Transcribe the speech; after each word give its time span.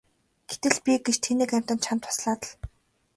Гэтэл 0.49 0.77
би 0.83 0.93
гэж 1.05 1.17
тэнэг 1.25 1.49
амьтан 1.57 1.79
чамд 1.85 2.01
туслаад 2.05 2.41
л! 2.47 2.51